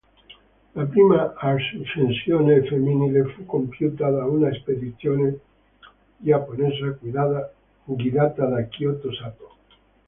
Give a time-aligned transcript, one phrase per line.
[0.73, 5.39] La prima ascensione femminile fu compiuta da una spedizione
[6.17, 9.55] giapponese, guidata da Kyoto Sato.